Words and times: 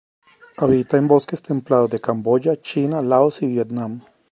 Habita 0.57 0.97
en 0.97 1.07
bosques 1.07 1.43
templados 1.43 1.91
de 1.91 1.99
Camboya, 2.01 2.59
China, 2.59 3.03
Laos 3.03 3.43
y 3.43 3.47
Vietnam. 3.49 4.01